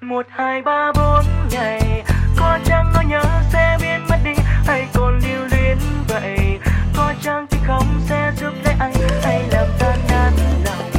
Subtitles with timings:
[0.00, 2.02] một hai ba bốn ngày.
[2.36, 4.34] Có chăng nỗi nhớ sẽ biến mất đi?
[4.66, 6.58] Hay còn lưu luyến vậy?
[6.96, 8.92] Có chăng thì không sẽ giúp lấy anh?
[9.22, 10.30] Hay làm tan nát
[10.64, 10.90] lòng?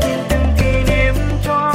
[0.00, 1.14] Nhìn từng kỷ niệm
[1.44, 1.74] trôi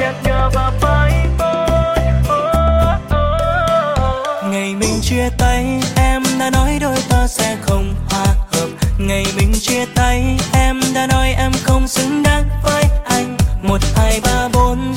[0.00, 4.52] nhạt nhòa và phai phôi oh, oh.
[4.52, 8.68] ngày mình chia tay em đã nói đôi ta sẽ không hòa hợp.
[8.98, 13.36] Ngày mình chia tay em đã nói em không xứng đáng với anh.
[13.62, 14.94] Một hai ba bốn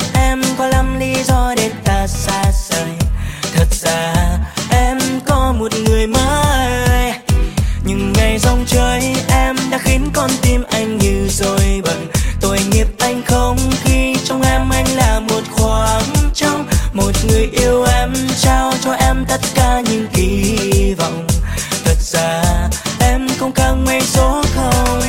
[23.46, 25.00] không càng mấy số không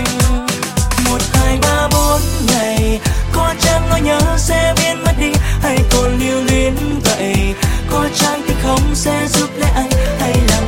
[1.10, 3.00] một, hai, ba, bốn ngày,
[3.34, 5.32] có chăng nỗi nhớ sẽ biến mất đi?
[5.62, 7.56] Hay còn lưu luyến vậy?
[7.90, 9.90] Có chăng thì không sẽ giúp lấy anh?
[10.20, 10.64] Hay làm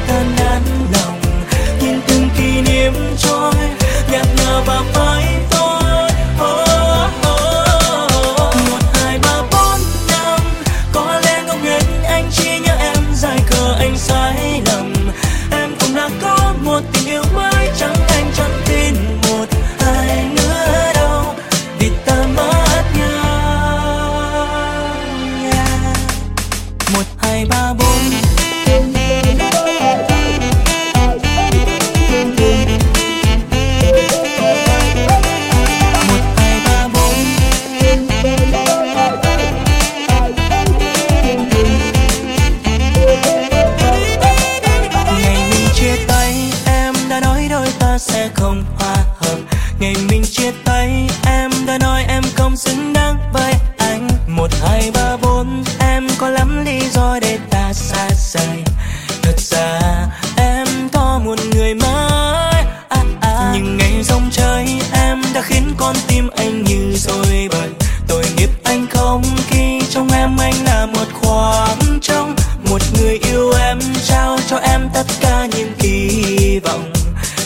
[66.09, 67.69] tim anh như rồi bời.
[68.07, 72.35] Tội nghiệp anh không khi trong em, anh là một khoảng trong
[72.69, 76.93] một người yêu em trao cho em tất cả những kỳ vọng.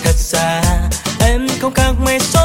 [0.03, 0.61] Thật ra,
[1.19, 2.42] em không khác mấy số